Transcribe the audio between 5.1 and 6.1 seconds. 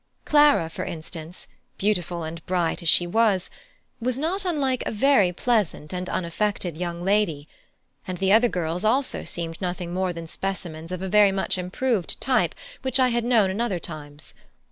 pleasant and